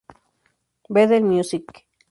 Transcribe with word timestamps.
Bethel 0.89 1.21
Music 1.21 1.85